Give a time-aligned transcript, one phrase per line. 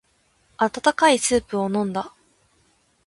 [0.57, 2.11] 温かいスープを飲んだ。